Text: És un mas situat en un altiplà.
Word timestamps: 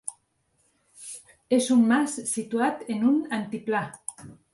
És 1.57 1.67
un 1.75 1.83
mas 1.91 2.15
situat 2.31 2.81
en 2.95 3.05
un 3.11 3.21
altiplà. 3.39 3.83